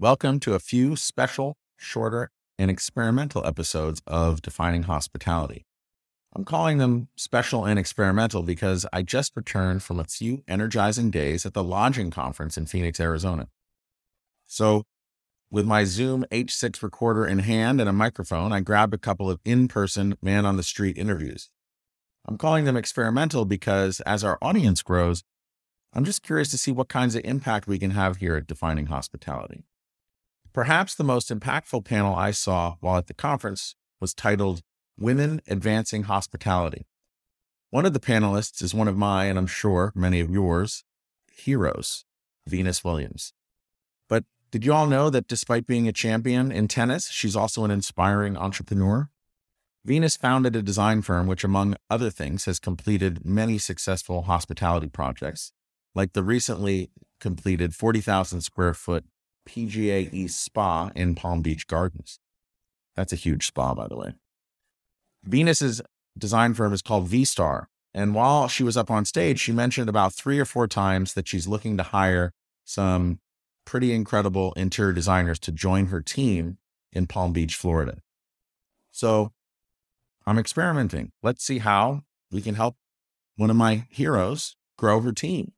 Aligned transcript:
Welcome 0.00 0.38
to 0.40 0.54
a 0.54 0.60
few 0.60 0.94
special, 0.94 1.56
shorter, 1.76 2.30
and 2.56 2.70
experimental 2.70 3.44
episodes 3.44 4.00
of 4.06 4.40
Defining 4.40 4.84
Hospitality. 4.84 5.66
I'm 6.36 6.44
calling 6.44 6.78
them 6.78 7.08
special 7.16 7.64
and 7.64 7.80
experimental 7.80 8.44
because 8.44 8.86
I 8.92 9.02
just 9.02 9.32
returned 9.34 9.82
from 9.82 9.98
a 9.98 10.04
few 10.04 10.44
energizing 10.46 11.10
days 11.10 11.44
at 11.44 11.52
the 11.52 11.64
Lodging 11.64 12.12
Conference 12.12 12.56
in 12.56 12.66
Phoenix, 12.66 13.00
Arizona. 13.00 13.48
So, 14.46 14.84
with 15.50 15.66
my 15.66 15.82
Zoom 15.82 16.24
H6 16.30 16.80
recorder 16.80 17.26
in 17.26 17.40
hand 17.40 17.80
and 17.80 17.90
a 17.90 17.92
microphone, 17.92 18.52
I 18.52 18.60
grabbed 18.60 18.94
a 18.94 18.98
couple 18.98 19.28
of 19.28 19.40
in 19.44 19.66
person, 19.66 20.16
man 20.22 20.46
on 20.46 20.56
the 20.56 20.62
street 20.62 20.96
interviews. 20.96 21.50
I'm 22.24 22.38
calling 22.38 22.66
them 22.66 22.76
experimental 22.76 23.44
because 23.46 23.98
as 24.02 24.22
our 24.22 24.38
audience 24.40 24.80
grows, 24.80 25.24
I'm 25.92 26.04
just 26.04 26.22
curious 26.22 26.52
to 26.52 26.58
see 26.58 26.70
what 26.70 26.88
kinds 26.88 27.16
of 27.16 27.24
impact 27.24 27.66
we 27.66 27.80
can 27.80 27.90
have 27.90 28.18
here 28.18 28.36
at 28.36 28.46
Defining 28.46 28.86
Hospitality. 28.86 29.64
Perhaps 30.58 30.96
the 30.96 31.04
most 31.04 31.28
impactful 31.28 31.84
panel 31.84 32.16
I 32.16 32.32
saw 32.32 32.74
while 32.80 32.96
at 32.96 33.06
the 33.06 33.14
conference 33.14 33.76
was 34.00 34.12
titled 34.12 34.62
Women 34.98 35.40
Advancing 35.46 36.02
Hospitality. 36.02 36.88
One 37.70 37.86
of 37.86 37.92
the 37.92 38.00
panelists 38.00 38.60
is 38.60 38.74
one 38.74 38.88
of 38.88 38.96
my, 38.96 39.26
and 39.26 39.38
I'm 39.38 39.46
sure 39.46 39.92
many 39.94 40.18
of 40.18 40.32
yours, 40.32 40.82
heroes, 41.30 42.04
Venus 42.44 42.82
Williams. 42.82 43.32
But 44.08 44.24
did 44.50 44.64
you 44.64 44.72
all 44.72 44.88
know 44.88 45.10
that 45.10 45.28
despite 45.28 45.64
being 45.64 45.86
a 45.86 45.92
champion 45.92 46.50
in 46.50 46.66
tennis, 46.66 47.08
she's 47.08 47.36
also 47.36 47.64
an 47.64 47.70
inspiring 47.70 48.36
entrepreneur? 48.36 49.10
Venus 49.84 50.16
founded 50.16 50.56
a 50.56 50.62
design 50.62 51.02
firm 51.02 51.28
which, 51.28 51.44
among 51.44 51.76
other 51.88 52.10
things, 52.10 52.46
has 52.46 52.58
completed 52.58 53.24
many 53.24 53.58
successful 53.58 54.22
hospitality 54.22 54.88
projects, 54.88 55.52
like 55.94 56.14
the 56.14 56.24
recently 56.24 56.90
completed 57.20 57.76
40,000 57.76 58.40
square 58.40 58.74
foot 58.74 59.04
PGA 59.48 60.12
East 60.12 60.42
Spa 60.42 60.90
in 60.94 61.14
Palm 61.14 61.42
Beach 61.42 61.66
Gardens. 61.66 62.20
That's 62.94 63.12
a 63.12 63.16
huge 63.16 63.46
spa, 63.46 63.74
by 63.74 63.88
the 63.88 63.96
way. 63.96 64.14
Venus's 65.24 65.80
design 66.16 66.54
firm 66.54 66.72
is 66.72 66.82
called 66.82 67.08
V 67.08 67.24
Starr. 67.24 67.68
And 67.94 68.14
while 68.14 68.48
she 68.48 68.62
was 68.62 68.76
up 68.76 68.90
on 68.90 69.04
stage, 69.04 69.40
she 69.40 69.50
mentioned 69.50 69.88
about 69.88 70.12
three 70.12 70.38
or 70.38 70.44
four 70.44 70.68
times 70.68 71.14
that 71.14 71.26
she's 71.26 71.48
looking 71.48 71.76
to 71.78 71.82
hire 71.82 72.32
some 72.64 73.20
pretty 73.64 73.92
incredible 73.92 74.52
interior 74.52 74.92
designers 74.92 75.38
to 75.40 75.52
join 75.52 75.86
her 75.86 76.00
team 76.00 76.58
in 76.92 77.06
Palm 77.06 77.32
Beach, 77.32 77.54
Florida. 77.54 77.98
So 78.90 79.32
I'm 80.26 80.38
experimenting. 80.38 81.12
Let's 81.22 81.44
see 81.44 81.58
how 81.58 82.02
we 82.30 82.42
can 82.42 82.54
help 82.54 82.76
one 83.36 83.50
of 83.50 83.56
my 83.56 83.86
heroes 83.90 84.56
grow 84.76 85.00
her 85.00 85.12
team. 85.12 85.52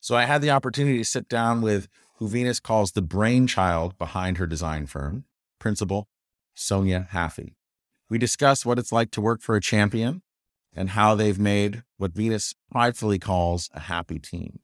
So 0.00 0.16
I 0.16 0.24
had 0.26 0.42
the 0.42 0.50
opportunity 0.50 0.98
to 0.98 1.04
sit 1.04 1.28
down 1.30 1.62
with 1.62 1.88
who 2.18 2.28
Venus 2.28 2.60
calls 2.60 2.92
the 2.92 3.02
brainchild 3.02 3.98
behind 3.98 4.38
her 4.38 4.46
design 4.46 4.86
firm, 4.86 5.24
Principal 5.58 6.08
Sonia 6.54 7.08
Haffey. 7.12 7.54
We 8.08 8.18
discuss 8.18 8.64
what 8.64 8.78
it's 8.78 8.92
like 8.92 9.10
to 9.12 9.20
work 9.20 9.40
for 9.40 9.56
a 9.56 9.60
champion 9.60 10.22
and 10.72 10.90
how 10.90 11.14
they've 11.14 11.38
made 11.38 11.82
what 11.96 12.12
Venus 12.12 12.54
pridefully 12.70 13.18
calls 13.18 13.68
a 13.74 13.80
happy 13.80 14.18
team. 14.18 14.60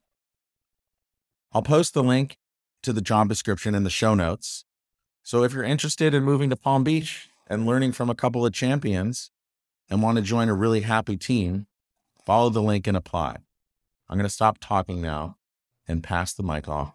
I'll 1.53 1.63
post 1.63 1.95
the 1.95 2.03
link 2.03 2.37
to 2.83 2.93
the 2.93 3.01
job 3.01 3.29
description 3.29 3.75
in 3.75 3.83
the 3.83 3.91
show 3.91 4.15
notes. 4.15 4.65
So 5.23 5.43
if 5.43 5.53
you're 5.53 5.65
interested 5.65 6.15
in 6.15 6.23
moving 6.23 6.51
to 6.51 6.57
Palm 6.57 6.85
Beach 6.85 7.29
and 7.49 7.67
learning 7.67 7.93
from 7.93 8.09
a 8.09 8.15
couple 8.15 8.47
of 8.47 8.53
champions 8.53 9.31
and 9.89 10.03
want 10.03 10.17
to 10.17 10.23
join 10.23 10.49
a 10.49 10.55
really 10.55 10.83
happy 10.83 11.17
team, 11.17 11.67
follow 12.25 12.51
the 12.51 12.63
link 12.63 12.87
and 12.87 12.97
apply. 12.97 13.39
I'm 14.09 14.17
going 14.17 14.25
to 14.25 14.31
stop 14.31 14.59
talking 14.61 15.01
now 15.03 15.37
and 15.89 16.03
pass 16.03 16.33
the 16.33 16.45
mic 16.45 16.69
off 16.69 16.95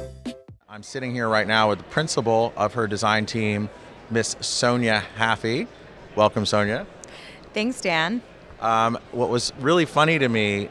I'm 0.81 0.85
sitting 0.85 1.13
here 1.13 1.29
right 1.29 1.45
now 1.45 1.69
with 1.69 1.77
the 1.77 1.83
principal 1.83 2.53
of 2.57 2.73
her 2.73 2.87
design 2.87 3.27
team, 3.27 3.69
Miss 4.09 4.35
Sonia 4.41 5.03
Haffey. 5.15 5.67
Welcome, 6.15 6.43
Sonia. 6.43 6.87
Thanks, 7.53 7.81
Dan. 7.81 8.23
Um, 8.59 8.97
what 9.11 9.29
was 9.29 9.53
really 9.59 9.85
funny 9.85 10.17
to 10.17 10.27
me 10.27 10.69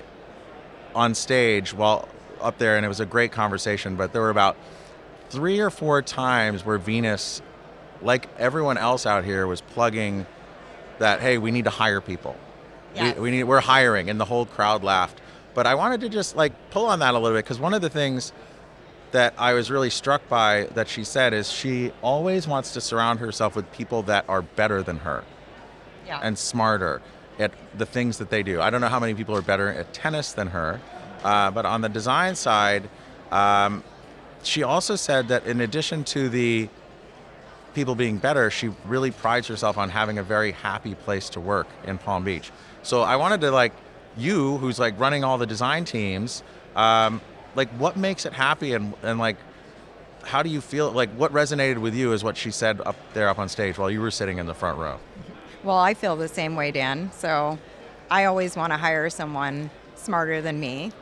on 0.96 1.14
stage 1.14 1.72
while 1.72 2.08
up 2.40 2.58
there, 2.58 2.76
and 2.76 2.84
it 2.84 2.88
was 2.88 2.98
a 2.98 3.06
great 3.06 3.30
conversation, 3.30 3.94
but 3.94 4.12
there 4.12 4.20
were 4.20 4.30
about 4.30 4.56
three 5.28 5.60
or 5.60 5.70
four 5.70 6.02
times 6.02 6.66
where 6.66 6.78
Venus, 6.78 7.40
like 8.02 8.26
everyone 8.36 8.78
else 8.78 9.06
out 9.06 9.24
here, 9.24 9.46
was 9.46 9.60
plugging 9.60 10.26
that, 10.98 11.20
hey, 11.20 11.38
we 11.38 11.52
need 11.52 11.66
to 11.66 11.70
hire 11.70 12.00
people. 12.00 12.34
Yeah. 12.96 13.14
We, 13.14 13.20
we 13.20 13.30
need, 13.30 13.44
we're 13.44 13.60
hiring, 13.60 14.10
and 14.10 14.18
the 14.18 14.24
whole 14.24 14.44
crowd 14.44 14.82
laughed. 14.82 15.20
But 15.54 15.68
I 15.68 15.76
wanted 15.76 16.00
to 16.00 16.08
just 16.08 16.34
like 16.34 16.52
pull 16.72 16.86
on 16.86 16.98
that 16.98 17.14
a 17.14 17.18
little 17.20 17.38
bit 17.38 17.44
because 17.44 17.60
one 17.60 17.74
of 17.74 17.80
the 17.80 17.90
things 17.90 18.32
that 19.12 19.34
I 19.38 19.52
was 19.54 19.70
really 19.70 19.90
struck 19.90 20.28
by 20.28 20.68
that 20.74 20.88
she 20.88 21.04
said 21.04 21.32
is 21.32 21.50
she 21.50 21.92
always 22.02 22.46
wants 22.46 22.72
to 22.74 22.80
surround 22.80 23.18
herself 23.18 23.56
with 23.56 23.70
people 23.72 24.02
that 24.04 24.24
are 24.28 24.42
better 24.42 24.82
than 24.82 24.98
her 24.98 25.24
Yeah. 26.06 26.20
and 26.22 26.38
smarter 26.38 27.00
at 27.38 27.52
the 27.76 27.86
things 27.86 28.18
that 28.18 28.30
they 28.30 28.42
do. 28.42 28.60
I 28.60 28.70
don't 28.70 28.80
know 28.80 28.88
how 28.88 29.00
many 29.00 29.14
people 29.14 29.36
are 29.36 29.42
better 29.42 29.68
at 29.68 29.92
tennis 29.92 30.32
than 30.32 30.48
her, 30.48 30.80
uh, 31.24 31.50
but 31.50 31.64
on 31.66 31.80
the 31.80 31.88
design 31.88 32.34
side, 32.34 32.88
um, 33.32 33.82
she 34.42 34.62
also 34.62 34.96
said 34.96 35.28
that 35.28 35.44
in 35.46 35.60
addition 35.60 36.04
to 36.04 36.28
the 36.28 36.68
people 37.74 37.94
being 37.94 38.18
better, 38.18 38.50
she 38.50 38.70
really 38.84 39.10
prides 39.10 39.46
herself 39.46 39.78
on 39.78 39.90
having 39.90 40.18
a 40.18 40.22
very 40.22 40.52
happy 40.52 40.94
place 40.94 41.28
to 41.30 41.40
work 41.40 41.66
in 41.84 41.98
Palm 41.98 42.24
Beach. 42.24 42.50
So 42.82 43.02
I 43.02 43.16
wanted 43.16 43.40
to 43.42 43.50
like 43.50 43.72
you, 44.16 44.56
who's 44.58 44.78
like 44.78 44.98
running 44.98 45.22
all 45.24 45.38
the 45.38 45.46
design 45.46 45.84
teams, 45.84 46.42
um, 46.74 47.20
like 47.54 47.68
what 47.70 47.96
makes 47.96 48.26
it 48.26 48.32
happy 48.32 48.74
and 48.74 48.94
and 49.02 49.18
like 49.18 49.36
how 50.22 50.42
do 50.42 50.50
you 50.50 50.60
feel 50.60 50.90
like 50.92 51.10
what 51.10 51.32
resonated 51.32 51.78
with 51.78 51.94
you 51.94 52.12
is 52.12 52.22
what 52.22 52.36
she 52.36 52.50
said 52.50 52.80
up 52.84 52.96
there 53.14 53.28
up 53.28 53.38
on 53.38 53.48
stage 53.48 53.78
while 53.78 53.90
you 53.90 54.00
were 54.00 54.10
sitting 54.10 54.38
in 54.38 54.46
the 54.46 54.54
front 54.54 54.78
row. 54.78 54.98
well, 55.62 55.78
I 55.78 55.94
feel 55.94 56.16
the 56.16 56.28
same 56.28 56.56
way, 56.56 56.70
Dan. 56.70 57.10
So 57.12 57.58
I 58.10 58.24
always 58.24 58.56
want 58.56 58.72
to 58.72 58.76
hire 58.76 59.10
someone 59.10 59.70
smarter 59.94 60.40
than 60.40 60.58
me. 60.58 60.92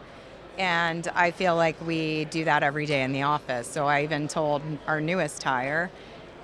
And 0.59 1.07
I 1.15 1.31
feel 1.31 1.55
like 1.55 1.81
we 1.87 2.25
do 2.27 2.45
that 2.45 2.63
every 2.65 2.85
day 2.87 3.03
in 3.03 3.13
the 3.13 3.23
office. 3.23 3.69
So 3.69 3.87
I 3.87 4.03
even 4.03 4.27
told 4.27 4.63
our 4.89 5.01
newest 5.01 5.43
hire, 5.43 5.91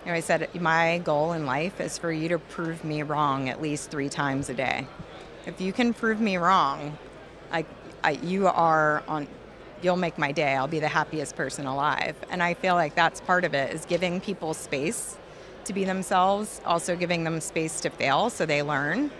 you 0.04 0.10
know, 0.10 0.16
I 0.16 0.20
said, 0.20 0.48
my 0.60 0.98
goal 0.98 1.32
in 1.32 1.46
life 1.46 1.80
is 1.80 1.98
for 1.98 2.12
you 2.12 2.28
to 2.28 2.38
prove 2.38 2.84
me 2.84 3.02
wrong 3.02 3.48
at 3.48 3.60
least 3.60 3.90
three 3.90 4.08
times 4.08 4.48
a 4.48 4.54
day. 4.54 4.86
If 5.46 5.60
you 5.60 5.72
can 5.72 5.92
prove 5.92 6.20
me 6.20 6.36
wrong, 6.36 6.96
I, 7.50 7.66
I, 8.04 8.12
you 8.12 8.46
are 8.46 9.02
on, 9.08 9.26
you'll 9.84 9.96
make 9.96 10.16
my 10.16 10.32
day. 10.32 10.54
I'll 10.54 10.66
be 10.66 10.80
the 10.80 10.88
happiest 10.88 11.36
person 11.36 11.66
alive. 11.66 12.16
And 12.30 12.42
I 12.42 12.54
feel 12.54 12.74
like 12.74 12.94
that's 12.94 13.20
part 13.20 13.44
of 13.44 13.54
it 13.54 13.72
is 13.72 13.84
giving 13.84 14.20
people 14.20 14.54
space 14.54 15.18
to 15.66 15.72
be 15.72 15.84
themselves, 15.84 16.60
also 16.64 16.96
giving 16.96 17.24
them 17.24 17.40
space 17.40 17.80
to 17.82 17.90
fail 17.90 18.30
so 18.30 18.46
they 18.46 18.62
learn. 18.62 19.10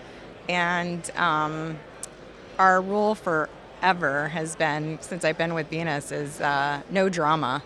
And 0.49 1.09
um, 1.17 1.79
our 2.59 2.81
rule 2.81 3.15
forever 3.15 4.29
has 4.29 4.57
been, 4.57 4.99
since 5.01 5.25
I've 5.25 5.39
been 5.39 5.55
with 5.55 5.69
Venus, 5.69 6.11
is 6.11 6.41
uh, 6.41 6.81
no 6.91 7.09
drama. 7.09 7.63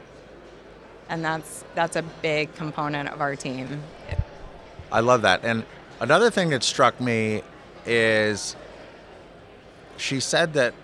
And 1.09 1.25
that's 1.25 1.65
that's 1.75 1.97
a 1.97 2.03
big 2.03 2.55
component 2.55 3.09
of 3.09 3.21
our 3.23 3.35
team. 3.35 3.83
I 4.93 5.01
love 5.01 5.23
that. 5.23 5.43
And 5.43 5.65
another 6.01 6.31
thing 6.31 6.51
that 6.51 6.63
struck 6.63 7.01
me 7.01 7.43
is 7.87 8.57
she 9.97 10.21
said 10.21 10.53
that 10.53 10.75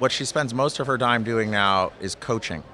what 0.00 0.10
she 0.10 0.24
spends 0.24 0.52
most 0.52 0.80
of 0.80 0.86
her 0.86 0.98
time 0.98 1.22
doing 1.22 1.50
now 1.50 1.92
is 2.00 2.14
coaching. 2.16 2.64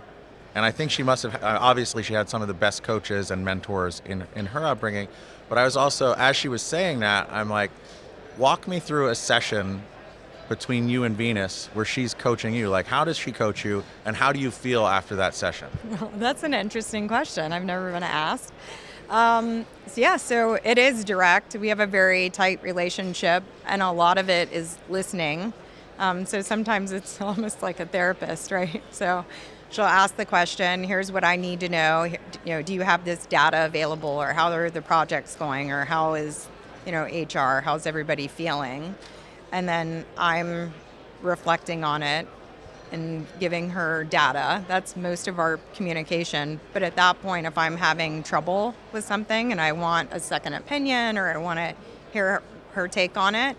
And 0.54 0.64
I 0.64 0.70
think 0.70 0.90
she 0.90 1.02
must 1.02 1.24
have, 1.24 1.34
uh, 1.42 1.58
obviously, 1.60 2.02
she 2.02 2.14
had 2.14 2.30
some 2.30 2.40
of 2.40 2.48
the 2.48 2.54
best 2.54 2.82
coaches 2.82 3.30
and 3.30 3.44
mentors 3.44 4.00
in, 4.06 4.26
in 4.34 4.46
her 4.46 4.64
upbringing. 4.64 5.08
But 5.50 5.58
I 5.58 5.64
was 5.64 5.76
also, 5.76 6.14
as 6.14 6.34
she 6.34 6.48
was 6.48 6.62
saying 6.62 7.00
that, 7.00 7.28
I'm 7.30 7.50
like, 7.50 7.70
walk 8.38 8.66
me 8.66 8.80
through 8.80 9.08
a 9.08 9.14
session 9.14 9.82
between 10.48 10.88
you 10.88 11.04
and 11.04 11.16
Venus 11.16 11.68
where 11.74 11.84
she's 11.84 12.14
coaching 12.14 12.54
you. 12.54 12.68
Like, 12.68 12.86
how 12.86 13.04
does 13.04 13.18
she 13.18 13.32
coach 13.32 13.64
you, 13.64 13.84
and 14.04 14.16
how 14.16 14.32
do 14.32 14.38
you 14.38 14.50
feel 14.50 14.86
after 14.86 15.16
that 15.16 15.34
session? 15.34 15.68
Well, 16.00 16.12
That's 16.16 16.42
an 16.42 16.54
interesting 16.54 17.08
question. 17.08 17.52
I've 17.52 17.64
never 17.64 17.90
been 17.90 18.02
asked. 18.02 18.52
Um, 19.10 19.66
so 19.86 20.00
yeah, 20.00 20.16
so 20.16 20.54
it 20.54 20.78
is 20.78 21.04
direct. 21.04 21.54
We 21.56 21.68
have 21.68 21.80
a 21.80 21.86
very 21.86 22.30
tight 22.30 22.62
relationship, 22.62 23.42
and 23.66 23.82
a 23.82 23.90
lot 23.90 24.16
of 24.16 24.30
it 24.30 24.52
is 24.52 24.78
listening. 24.88 25.52
Um, 25.98 26.26
so 26.26 26.40
sometimes 26.40 26.92
it's 26.92 27.20
almost 27.20 27.62
like 27.62 27.80
a 27.80 27.86
therapist, 27.86 28.50
right? 28.50 28.82
So 28.90 29.24
she'll 29.70 29.84
ask 29.84 30.16
the 30.16 30.24
question, 30.24 30.84
here's 30.84 31.12
what 31.12 31.24
I 31.24 31.36
need 31.36 31.60
to 31.60 31.68
know. 31.68 32.04
You 32.04 32.18
know, 32.46 32.62
do 32.62 32.72
you 32.72 32.82
have 32.82 33.04
this 33.04 33.26
data 33.26 33.66
available 33.66 34.08
or 34.08 34.32
how 34.32 34.50
are 34.52 34.70
the 34.70 34.82
projects 34.82 35.34
going 35.36 35.70
or 35.70 35.84
how 35.84 36.14
is, 36.14 36.48
you 36.86 36.92
know, 36.92 37.04
HR, 37.04 37.60
how's 37.60 37.86
everybody 37.86 38.26
feeling? 38.26 38.94
And 39.52 39.68
then 39.68 40.04
I'm 40.16 40.72
reflecting 41.22 41.84
on 41.84 42.02
it 42.02 42.26
and 42.92 43.26
giving 43.40 43.70
her 43.70 44.04
data. 44.04 44.64
That's 44.68 44.96
most 44.96 45.28
of 45.28 45.38
our 45.38 45.58
communication. 45.74 46.60
But 46.72 46.82
at 46.82 46.96
that 46.96 47.20
point, 47.20 47.46
if 47.46 47.58
I'm 47.58 47.76
having 47.76 48.22
trouble 48.22 48.74
with 48.92 49.04
something 49.04 49.52
and 49.52 49.60
I 49.60 49.72
want 49.72 50.10
a 50.12 50.20
second 50.20 50.54
opinion 50.54 51.18
or 51.18 51.28
I 51.28 51.36
want 51.36 51.58
to 51.58 51.74
hear 52.12 52.42
her 52.72 52.88
take 52.88 53.16
on 53.16 53.34
it, 53.34 53.56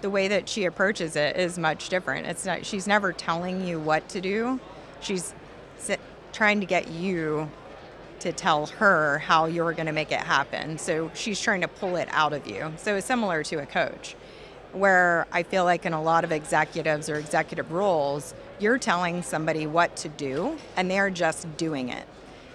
the 0.00 0.10
way 0.10 0.28
that 0.28 0.48
she 0.48 0.64
approaches 0.64 1.16
it 1.16 1.36
is 1.36 1.58
much 1.58 1.88
different. 1.88 2.26
It's 2.26 2.46
not 2.46 2.64
she's 2.64 2.86
never 2.86 3.12
telling 3.12 3.66
you 3.66 3.78
what 3.78 4.08
to 4.10 4.20
do. 4.20 4.60
She's 5.00 5.34
trying 6.32 6.60
to 6.60 6.66
get 6.66 6.90
you 6.90 7.50
to 8.20 8.32
tell 8.32 8.66
her 8.66 9.18
how 9.18 9.46
you're 9.46 9.72
going 9.72 9.86
to 9.86 9.92
make 9.92 10.12
it 10.12 10.20
happen. 10.20 10.78
So 10.78 11.10
she's 11.14 11.40
trying 11.40 11.62
to 11.62 11.68
pull 11.68 11.96
it 11.96 12.08
out 12.10 12.32
of 12.32 12.46
you. 12.46 12.72
So 12.76 12.96
it's 12.96 13.06
similar 13.06 13.42
to 13.44 13.56
a 13.56 13.66
coach 13.66 14.14
where 14.72 15.26
I 15.32 15.42
feel 15.42 15.64
like 15.64 15.84
in 15.84 15.92
a 15.92 16.02
lot 16.02 16.22
of 16.22 16.30
executives 16.30 17.08
or 17.08 17.16
executive 17.16 17.72
roles, 17.72 18.34
you're 18.58 18.78
telling 18.78 19.22
somebody 19.22 19.66
what 19.66 19.96
to 19.96 20.08
do 20.08 20.56
and 20.76 20.90
they're 20.90 21.10
just 21.10 21.56
doing 21.56 21.88
it. 21.88 22.06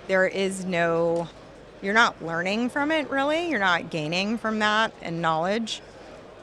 There 0.07 0.27
is 0.27 0.65
no, 0.65 1.27
you're 1.81 1.93
not 1.93 2.23
learning 2.23 2.69
from 2.69 2.91
it 2.91 3.09
really, 3.09 3.49
you're 3.49 3.59
not 3.59 3.89
gaining 3.89 4.37
from 4.37 4.59
that 4.59 4.93
and 5.01 5.21
knowledge. 5.21 5.81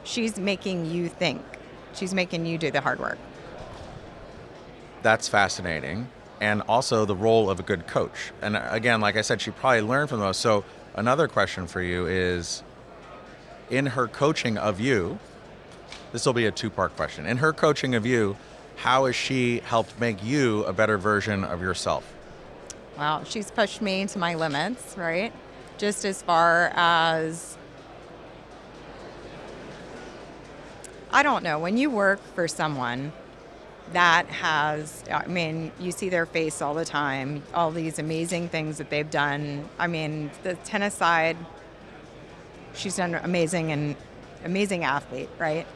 She's 0.04 0.38
making 0.38 0.87
you 0.87 1.08
think, 1.08 1.43
she's 1.94 2.14
making 2.14 2.46
you 2.46 2.58
do 2.58 2.70
the 2.70 2.81
hard 2.81 2.99
work. 2.99 3.19
That's 5.02 5.28
fascinating. 5.28 6.08
And 6.40 6.62
also 6.62 7.04
the 7.04 7.14
role 7.14 7.49
of 7.49 7.60
a 7.60 7.62
good 7.62 7.87
coach. 7.87 8.32
And 8.40 8.56
uh, 8.56 8.66
again, 8.70 9.00
like 9.00 9.16
I 9.16 9.20
said, 9.22 9.40
she 9.40 9.52
probably 9.52 9.82
learned 9.82 10.08
from 10.08 10.20
those. 10.20 10.37
So, 10.37 10.64
another 10.94 11.28
question 11.28 11.66
for 11.66 11.81
you 11.81 12.06
is 12.06 12.64
in 13.70 13.87
her 13.87 14.08
coaching 14.08 14.58
of 14.58 14.81
you, 14.81 15.19
this 16.12 16.26
will 16.26 16.32
be 16.32 16.46
a 16.46 16.50
two 16.50 16.69
part 16.69 16.96
question. 16.96 17.26
In 17.26 17.38
her 17.38 17.52
coaching 17.52 17.94
of 17.94 18.05
you, 18.05 18.37
how 18.76 19.06
has 19.06 19.14
she 19.14 19.60
helped 19.60 19.98
make 20.00 20.22
you 20.25 20.64
a 20.64 20.72
better 20.72 20.98
version 20.98 21.44
of 21.44 21.60
yourself? 21.60 22.12
Well, 22.98 23.25
she's 23.25 23.50
pushed 23.50 23.81
me 23.81 24.06
to 24.06 24.19
my 24.19 24.34
limits, 24.34 24.96
right? 24.96 25.32
Just 25.78 26.05
as 26.05 26.22
far 26.22 26.72
as 26.75 27.56
I 31.12 31.22
don't 31.22 31.42
know, 31.42 31.58
when 31.58 31.76
you 31.76 31.90
work 31.90 32.20
for 32.34 32.48
someone 32.48 33.12
that 33.92 34.26
has, 34.28 35.04
I 35.12 35.26
mean, 35.26 35.70
you 35.78 35.92
see 35.92 36.08
their 36.08 36.24
face 36.24 36.62
all 36.62 36.72
the 36.72 36.86
time, 36.86 37.42
all 37.52 37.70
these 37.70 37.98
amazing 37.98 38.48
things 38.48 38.78
that 38.78 38.88
they've 38.88 39.10
done. 39.10 39.68
I 39.78 39.88
mean, 39.88 40.30
the 40.42 40.54
tennis 40.54 40.94
side, 40.94 41.36
she's 42.74 42.96
done 42.96 43.14
amazing 43.14 43.72
and 43.72 43.94
amazing 44.44 44.84
athlete, 44.84 45.28
right? 45.38 45.66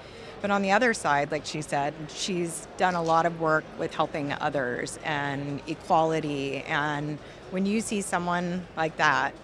But 0.41 0.51
on 0.51 0.63
the 0.63 0.73
other 0.73 0.95
side, 0.95 1.31
like 1.31 1.45
she 1.45 1.61
said, 1.61 1.93
she's 2.09 2.67
done 2.79 2.95
a 2.95 3.03
lot 3.03 3.27
of 3.27 3.41
work 3.41 3.65
with 3.79 3.95
helping 3.95 4.33
others 4.33 4.99
and 5.05 5.61
equality. 5.67 6.63
And 6.63 7.19
when 7.51 7.67
you 7.67 7.83
see 7.83 8.01
someone 8.01 8.67
like 8.77 8.97
that, 8.97 9.35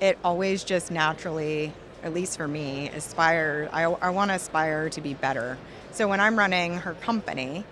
it 0.00 0.18
always 0.24 0.64
just 0.64 0.90
naturally, 0.90 1.72
at 2.02 2.12
least 2.12 2.36
for 2.36 2.48
me, 2.48 2.88
aspire. 2.90 3.68
I, 3.72 3.84
I 3.84 4.10
want 4.10 4.30
to 4.30 4.34
aspire 4.34 4.90
to 4.90 5.00
be 5.00 5.14
better. 5.14 5.58
So 5.92 6.08
when 6.08 6.20
I'm 6.20 6.38
running 6.38 6.78
her 6.78 6.94
company, 6.94 7.64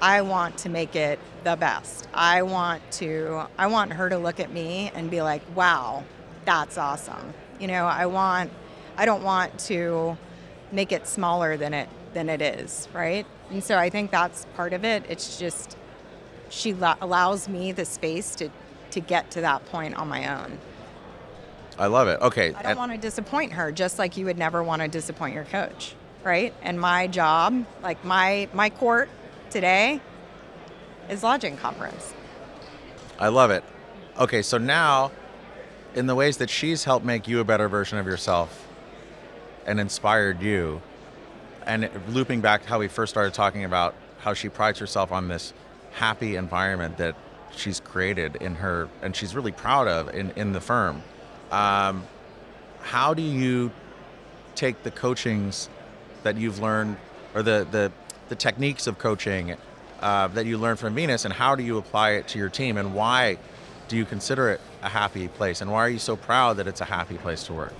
I 0.00 0.22
want 0.22 0.58
to 0.58 0.68
make 0.68 0.94
it 0.94 1.18
the 1.44 1.56
best. 1.56 2.06
I 2.12 2.42
want 2.42 2.82
to 2.92 3.46
I 3.56 3.68
want 3.68 3.94
her 3.94 4.08
to 4.08 4.18
look 4.18 4.40
at 4.40 4.52
me 4.52 4.90
and 4.94 5.10
be 5.10 5.22
like, 5.22 5.42
"Wow, 5.54 6.04
that's 6.44 6.76
awesome." 6.76 7.32
You 7.58 7.68
know, 7.68 7.86
I 7.86 8.06
want 8.06 8.50
I 8.96 9.06
don't 9.06 9.22
want 9.22 9.58
to 9.60 10.18
make 10.70 10.92
it 10.92 11.06
smaller 11.06 11.56
than 11.56 11.72
it 11.72 11.88
than 12.12 12.28
it 12.28 12.42
is, 12.42 12.88
right? 12.92 13.26
And 13.50 13.62
so 13.62 13.78
I 13.78 13.90
think 13.90 14.10
that's 14.10 14.46
part 14.54 14.72
of 14.72 14.84
it. 14.84 15.04
It's 15.08 15.38
just 15.38 15.76
she 16.48 16.74
lo- 16.74 16.94
allows 17.00 17.48
me 17.48 17.72
the 17.72 17.84
space 17.84 18.34
to 18.36 18.50
to 18.90 19.00
get 19.00 19.30
to 19.32 19.40
that 19.40 19.64
point 19.66 19.94
on 19.96 20.08
my 20.08 20.42
own. 20.42 20.58
I 21.78 21.86
love 21.86 22.08
it. 22.08 22.20
Okay. 22.20 22.54
I 22.54 22.62
don't 22.62 22.76
want 22.76 22.92
to 22.92 22.98
disappoint 22.98 23.52
her 23.52 23.70
just 23.70 23.98
like 23.98 24.16
you 24.16 24.24
would 24.26 24.38
never 24.38 24.62
want 24.62 24.82
to 24.82 24.88
disappoint 24.88 25.34
your 25.34 25.44
coach, 25.44 25.94
right? 26.22 26.54
And 26.62 26.80
my 26.80 27.06
job, 27.06 27.66
like 27.82 28.04
my 28.04 28.48
my 28.52 28.70
court 28.70 29.08
today 29.50 30.00
is 31.08 31.22
lodging 31.22 31.56
conference. 31.56 32.14
I 33.18 33.28
love 33.28 33.50
it. 33.50 33.64
Okay, 34.18 34.42
so 34.42 34.58
now 34.58 35.10
in 35.94 36.06
the 36.06 36.14
ways 36.14 36.36
that 36.36 36.50
she's 36.50 36.84
helped 36.84 37.04
make 37.04 37.26
you 37.26 37.40
a 37.40 37.44
better 37.44 37.68
version 37.68 37.98
of 37.98 38.06
yourself, 38.06 38.66
and 39.66 39.80
inspired 39.80 40.40
you. 40.40 40.80
And 41.66 41.90
looping 42.08 42.40
back 42.40 42.62
to 42.62 42.68
how 42.68 42.78
we 42.78 42.86
first 42.86 43.10
started 43.10 43.34
talking 43.34 43.64
about 43.64 43.94
how 44.18 44.34
she 44.34 44.48
prides 44.48 44.78
herself 44.78 45.10
on 45.10 45.26
this 45.26 45.52
happy 45.92 46.36
environment 46.36 46.98
that 46.98 47.16
she's 47.54 47.80
created 47.80 48.36
in 48.36 48.54
her, 48.56 48.88
and 49.02 49.16
she's 49.16 49.34
really 49.34 49.52
proud 49.52 49.88
of 49.88 50.14
in, 50.14 50.30
in 50.36 50.52
the 50.52 50.60
firm. 50.60 51.02
Um, 51.50 52.04
how 52.82 53.14
do 53.14 53.22
you 53.22 53.70
take 54.54 54.82
the 54.82 54.90
coachings 54.90 55.68
that 56.22 56.36
you've 56.36 56.60
learned, 56.60 56.96
or 57.34 57.42
the, 57.42 57.66
the, 57.70 57.92
the 58.28 58.34
techniques 58.34 58.86
of 58.86 58.98
coaching 58.98 59.56
uh, 60.00 60.28
that 60.28 60.46
you 60.46 60.58
learned 60.58 60.78
from 60.78 60.94
Venus, 60.94 61.24
and 61.24 61.32
how 61.34 61.54
do 61.54 61.62
you 61.62 61.78
apply 61.78 62.12
it 62.12 62.28
to 62.28 62.38
your 62.38 62.48
team, 62.48 62.76
and 62.76 62.94
why 62.94 63.38
do 63.88 63.96
you 63.96 64.04
consider 64.04 64.50
it 64.50 64.60
a 64.82 64.88
happy 64.88 65.28
place, 65.28 65.60
and 65.60 65.70
why 65.70 65.80
are 65.80 65.88
you 65.88 65.98
so 65.98 66.16
proud 66.16 66.56
that 66.56 66.66
it's 66.66 66.80
a 66.80 66.84
happy 66.84 67.16
place 67.16 67.44
to 67.44 67.52
work? 67.52 67.74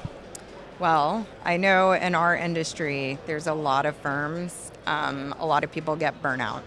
Well, 0.79 1.27
I 1.45 1.57
know 1.57 1.93
in 1.93 2.15
our 2.15 2.37
industry, 2.37 3.19
there's 3.27 3.47
a 3.47 3.55
lot 3.55 3.87
of 3.87 3.97
firms. 3.97 4.71
Um, 4.87 5.35
a 5.39 5.47
lot 5.47 5.65
of 5.65 5.73
people 5.73 5.97
get 5.97 6.23
burnout. 6.23 6.63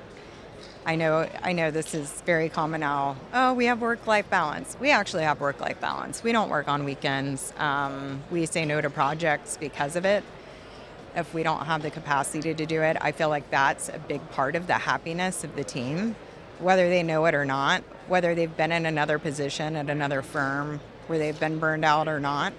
I 0.85 0.95
know. 0.95 1.29
I 1.43 1.53
know 1.53 1.71
this 1.71 1.93
is 1.93 2.21
very 2.25 2.49
common 2.49 2.81
now. 2.81 3.17
Oh, 3.33 3.53
we 3.53 3.65
have 3.65 3.81
work-life 3.81 4.29
balance. 4.29 4.75
We 4.79 4.91
actually 4.91 5.23
have 5.23 5.39
work-life 5.39 5.79
balance. 5.79 6.23
We 6.23 6.31
don't 6.31 6.49
work 6.49 6.67
on 6.67 6.83
weekends. 6.83 7.53
Um, 7.57 8.23
we 8.31 8.45
say 8.45 8.65
no 8.65 8.81
to 8.81 8.89
projects 8.89 9.57
because 9.57 9.95
of 9.95 10.05
it. 10.05 10.23
If 11.15 11.33
we 11.33 11.43
don't 11.43 11.65
have 11.65 11.81
the 11.81 11.91
capacity 11.91 12.53
to 12.53 12.65
do 12.65 12.81
it, 12.81 12.97
I 13.01 13.11
feel 13.11 13.29
like 13.29 13.49
that's 13.49 13.89
a 13.89 13.99
big 13.99 14.27
part 14.31 14.55
of 14.55 14.67
the 14.67 14.73
happiness 14.73 15.43
of 15.43 15.55
the 15.55 15.63
team, 15.63 16.15
whether 16.59 16.89
they 16.89 17.03
know 17.03 17.25
it 17.25 17.35
or 17.35 17.45
not, 17.45 17.83
whether 18.07 18.33
they've 18.33 18.55
been 18.55 18.71
in 18.71 18.85
another 18.85 19.19
position 19.19 19.75
at 19.75 19.89
another 19.89 20.21
firm 20.21 20.79
where 21.07 21.19
they've 21.19 21.39
been 21.39 21.59
burned 21.59 21.83
out 21.83 22.07
or 22.07 22.19
not. 22.19 22.53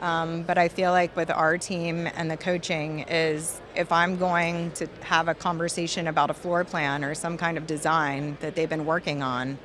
Um, 0.00 0.42
but 0.42 0.58
I 0.58 0.68
feel 0.68 0.90
like 0.90 1.16
with 1.16 1.30
our 1.30 1.56
team 1.56 2.06
and 2.06 2.30
the 2.30 2.36
coaching 2.36 3.00
is 3.08 3.60
if 3.74 3.90
I'm 3.90 4.16
going 4.16 4.70
to 4.72 4.88
have 5.00 5.28
a 5.28 5.34
conversation 5.34 6.06
about 6.06 6.28
a 6.28 6.34
floor 6.34 6.64
plan 6.64 7.02
or 7.02 7.14
some 7.14 7.38
kind 7.38 7.56
of 7.56 7.66
design 7.66 8.36
that 8.40 8.54
they've 8.54 8.68
been 8.68 8.84
working 8.84 9.22
on, 9.22 9.58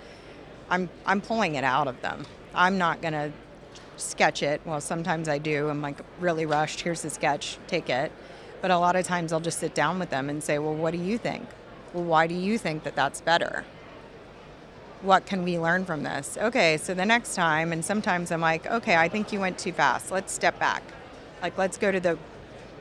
I'm 0.70 0.90
I'm 1.06 1.20
pulling 1.20 1.56
it 1.56 1.66
out 1.66 1.88
of 1.88 2.02
them. 2.02 2.26
I'm 2.56 2.78
not 2.78 3.02
going 3.02 3.14
to 3.14 3.32
sketch 3.98 4.42
it. 4.42 4.62
Well, 4.66 4.80
sometimes 4.80 5.28
I 5.28 5.38
do. 5.38 5.70
I'm 5.70 5.82
like 5.82 6.00
really 6.20 6.46
rushed. 6.46 6.82
Here's 6.82 7.02
the 7.02 7.10
sketch. 7.10 7.58
Take 7.68 7.90
it. 7.90 8.12
But 8.62 8.72
a 8.72 8.78
lot 8.78 8.96
of 8.96 9.06
times 9.06 9.34
I'll 9.34 9.40
just 9.42 9.60
sit 9.60 9.76
down 9.76 10.00
with 10.00 10.12
them 10.12 10.30
and 10.30 10.42
say, 10.42 10.60
"Well, 10.60 10.76
what 10.76 10.92
do 10.92 10.98
you 10.98 11.18
think? 11.18 11.48
Well, 11.94 12.06
why 12.06 12.28
do 12.28 12.36
you 12.36 12.58
think 12.58 12.84
that 12.84 12.96
that's 12.96 13.20
better?" 13.20 13.66
What 15.02 15.26
can 15.26 15.44
we 15.44 15.58
learn 15.58 15.86
from 15.86 16.04
this? 16.04 16.38
Okay, 16.40 16.78
so 16.78 16.94
the 16.94 17.06
next 17.06 17.36
time, 17.36 17.72
and 17.72 17.84
sometimes 17.84 18.32
I'm 18.32 18.42
like, 18.42 18.66
okay, 18.68 18.96
I 18.96 19.10
think 19.10 19.34
you 19.34 19.40
went 19.40 19.58
too 19.58 19.72
fast. 19.72 20.12
Let's 20.12 20.32
step 20.32 20.60
back. 20.60 20.84
Like, 21.42 21.58
let's 21.58 21.78
go 21.78 21.92
to 21.92 22.00
the 22.00 22.18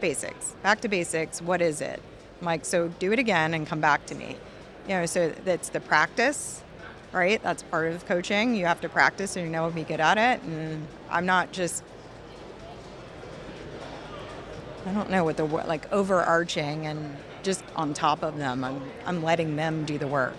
basics. 0.01 0.53
Back 0.63 0.81
to 0.83 0.89
basics. 0.89 1.41
What 1.41 1.63
is 1.63 1.81
it? 1.81 2.03
I'm 2.41 2.47
like, 2.47 2.65
so 2.65 2.89
do 2.89 3.13
it 3.13 3.19
again 3.19 3.55
and 3.55 3.67
come 3.67 3.81
back 3.81 4.07
to 4.07 4.15
me. 4.15 4.37
You 4.89 4.97
know, 4.97 5.07
so 5.07 5.31
that's 5.45 5.69
the 5.71 5.81
practice, 5.81 6.63
right? 7.13 7.43
That's 7.43 7.63
part 7.63 7.93
of 7.93 8.07
coaching. 8.07 8.55
You 8.55 8.67
have 8.67 8.81
to 8.83 8.89
practice 8.89 9.37
and 9.37 9.47
you 9.47 9.53
know 9.53 9.71
be 9.71 9.85
good 9.85 10.01
at 10.01 10.19
it. 10.19 10.43
And 10.45 10.87
I'm 11.11 11.27
not 11.27 11.53
just, 11.53 11.85
I 14.87 14.93
don't 14.93 15.11
know 15.11 15.25
what 15.25 15.37
the 15.37 15.45
like 15.45 15.91
overarching 15.93 16.87
and 16.87 17.17
just 17.43 17.63
on 17.77 17.95
top 17.95 18.23
of 18.23 18.39
them. 18.39 18.65
I'm 18.65 18.83
I'm 19.07 19.23
letting 19.23 19.57
them 19.57 19.85
do 19.85 19.99
the 19.99 20.07
work. 20.07 20.35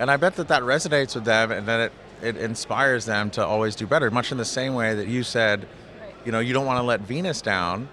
And 0.00 0.10
I 0.10 0.16
bet 0.16 0.36
that 0.36 0.48
that 0.48 0.62
resonates 0.62 1.14
with 1.14 1.26
them 1.26 1.52
and 1.52 1.68
that 1.68 1.80
it, 1.80 1.92
it 2.22 2.36
inspires 2.38 3.04
them 3.04 3.30
to 3.32 3.44
always 3.44 3.76
do 3.76 3.86
better, 3.86 4.10
much 4.10 4.32
in 4.32 4.38
the 4.38 4.46
same 4.46 4.74
way 4.74 4.94
that 4.94 5.08
you 5.08 5.22
said, 5.22 5.68
you 6.24 6.32
know, 6.32 6.40
you 6.40 6.54
don't 6.54 6.64
want 6.64 6.78
to 6.78 6.82
let 6.82 7.02
Venus 7.02 7.42
down. 7.42 7.86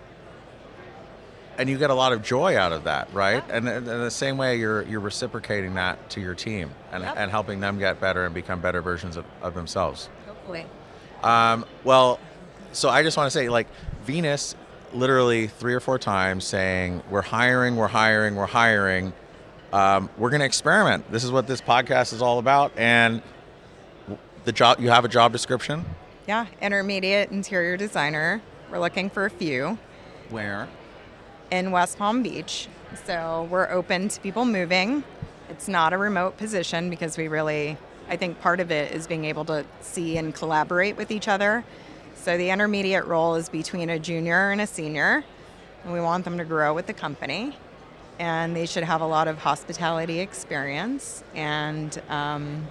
And 1.57 1.69
you 1.69 1.77
get 1.77 1.89
a 1.89 1.93
lot 1.93 2.13
of 2.13 2.23
joy 2.23 2.55
out 2.55 2.71
of 2.71 2.85
that, 2.85 3.11
right? 3.13 3.43
And 3.49 3.67
in 3.67 3.83
the 3.83 4.11
same 4.11 4.37
way, 4.37 4.57
you're 4.57 4.83
you're 4.83 4.99
reciprocating 4.99 5.73
that 5.73 6.11
to 6.11 6.21
your 6.21 6.35
team 6.35 6.69
and, 6.91 7.03
yep. 7.03 7.15
and 7.17 7.31
helping 7.31 7.59
them 7.59 7.79
get 7.79 7.99
better 7.99 8.25
and 8.25 8.33
become 8.33 8.61
better 8.61 8.81
versions 8.81 9.17
of, 9.17 9.25
of 9.41 9.55
themselves. 9.55 10.07
Hopefully. 10.27 10.65
Um, 11.23 11.65
well, 11.83 12.19
so 12.73 12.89
I 12.89 13.01
just 13.01 13.17
want 13.17 13.25
to 13.25 13.31
say, 13.31 13.49
like, 13.49 13.67
Venus 14.05 14.55
literally 14.93 15.47
three 15.47 15.73
or 15.73 15.79
four 15.79 15.97
times 15.97 16.45
saying, 16.45 17.01
We're 17.09 17.23
hiring, 17.23 17.75
we're 17.75 17.87
hiring, 17.87 18.35
we're 18.35 18.45
hiring 18.45 19.13
um, 19.73 20.09
we're 20.17 20.29
going 20.29 20.39
to 20.39 20.45
experiment. 20.45 21.09
This 21.11 21.23
is 21.23 21.31
what 21.31 21.47
this 21.47 21.61
podcast 21.61 22.13
is 22.13 22.21
all 22.21 22.39
about. 22.39 22.71
And 22.77 23.21
the 24.45 24.51
job, 24.51 24.79
you 24.79 24.89
have 24.89 25.05
a 25.05 25.09
job 25.09 25.31
description? 25.31 25.85
Yeah, 26.27 26.45
intermediate 26.61 27.31
interior 27.31 27.77
designer. 27.77 28.41
We're 28.71 28.79
looking 28.79 29.09
for 29.09 29.25
a 29.25 29.29
few 29.29 29.77
Where? 30.29 30.67
in 31.51 31.71
West 31.71 31.97
Palm 31.97 32.23
Beach. 32.23 32.67
So 33.05 33.47
we're 33.51 33.69
open 33.69 34.09
to 34.09 34.21
people 34.21 34.45
moving. 34.45 35.03
It's 35.49 35.67
not 35.67 35.93
a 35.93 35.97
remote 35.97 36.37
position 36.37 36.89
because 36.89 37.17
we 37.17 37.27
really, 37.27 37.77
I 38.09 38.17
think 38.17 38.39
part 38.41 38.59
of 38.59 38.71
it 38.71 38.93
is 38.93 39.07
being 39.07 39.25
able 39.25 39.45
to 39.45 39.65
see 39.81 40.17
and 40.17 40.33
collaborate 40.33 40.97
with 40.97 41.11
each 41.11 41.27
other. 41.27 41.63
So 42.15 42.37
the 42.37 42.49
intermediate 42.49 43.05
role 43.05 43.35
is 43.35 43.47
between 43.47 43.89
a 43.89 43.99
junior 43.99 44.51
and 44.51 44.59
a 44.59 44.67
senior, 44.67 45.23
and 45.83 45.93
we 45.93 46.01
want 46.01 46.25
them 46.25 46.37
to 46.37 46.45
grow 46.45 46.73
with 46.73 46.87
the 46.87 46.93
company. 46.93 47.55
And 48.19 48.55
they 48.55 48.65
should 48.65 48.83
have 48.83 49.01
a 49.01 49.07
lot 49.07 49.27
of 49.27 49.37
hospitality 49.37 50.19
experience 50.19 51.23
and 51.35 52.01
um, 52.09 52.67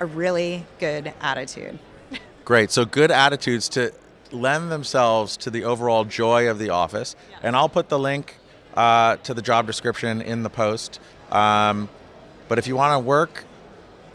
a 0.00 0.06
really 0.06 0.66
good 0.78 1.12
attitude. 1.20 1.78
Great. 2.44 2.70
So 2.70 2.84
good 2.84 3.10
attitudes 3.10 3.68
to 3.70 3.92
lend 4.32 4.70
themselves 4.70 5.36
to 5.38 5.50
the 5.50 5.64
overall 5.64 6.04
joy 6.04 6.48
of 6.48 6.58
the 6.58 6.70
office. 6.70 7.14
And 7.42 7.54
I'll 7.54 7.68
put 7.68 7.88
the 7.88 7.98
link 7.98 8.36
uh, 8.74 9.16
to 9.18 9.34
the 9.34 9.42
job 9.42 9.66
description 9.66 10.20
in 10.20 10.42
the 10.42 10.50
post. 10.50 11.00
Um, 11.30 11.88
but 12.48 12.58
if 12.58 12.66
you 12.66 12.76
want 12.76 12.94
to 12.94 12.98
work 12.98 13.44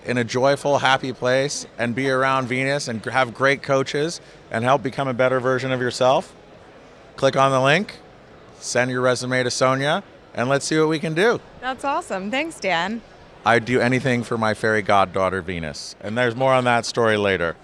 in 0.05 0.17
a 0.17 0.23
joyful, 0.23 0.79
happy 0.79 1.13
place 1.13 1.65
and 1.77 1.95
be 1.95 2.09
around 2.09 2.47
Venus 2.47 2.87
and 2.87 3.03
have 3.05 3.33
great 3.33 3.63
coaches 3.63 4.21
and 4.51 4.63
help 4.63 4.83
become 4.83 5.07
a 5.07 5.13
better 5.13 5.39
version 5.39 5.71
of 5.71 5.81
yourself, 5.81 6.33
click 7.15 7.35
on 7.35 7.51
the 7.51 7.61
link, 7.61 7.99
send 8.59 8.91
your 8.91 9.01
resume 9.01 9.43
to 9.43 9.51
Sonia, 9.51 10.03
and 10.33 10.49
let's 10.49 10.65
see 10.65 10.77
what 10.79 10.89
we 10.89 10.99
can 10.99 11.13
do. 11.13 11.39
That's 11.61 11.83
awesome. 11.83 12.29
Thanks, 12.31 12.59
Dan. 12.59 13.01
I'd 13.45 13.65
do 13.65 13.79
anything 13.79 14.23
for 14.23 14.37
my 14.37 14.53
fairy 14.53 14.81
goddaughter 14.81 15.41
Venus. 15.41 15.95
And 16.01 16.17
there's 16.17 16.35
more 16.35 16.53
on 16.53 16.65
that 16.65 16.85
story 16.85 17.17
later. 17.17 17.55